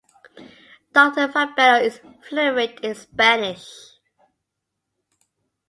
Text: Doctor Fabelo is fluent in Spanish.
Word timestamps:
Doctor 0.93 1.27
Fabelo 1.27 1.79
is 1.79 2.01
fluent 2.27 2.79
in 2.79 2.95
Spanish. 2.95 3.69